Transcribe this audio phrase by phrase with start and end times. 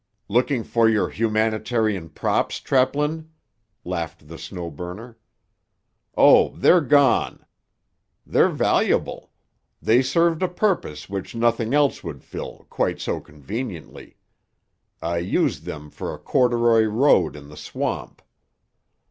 [0.27, 3.29] "Looking for your humanitarian props, Treplin?"
[3.85, 5.19] laughed the Snow Burner.
[6.17, 7.45] "Oh, they're gone;
[8.25, 9.29] they're valuable;
[9.79, 14.15] they served a purpose which nothing else would fill—quite so conveniently.
[15.03, 18.23] I used them for a corduroy road in the swamp.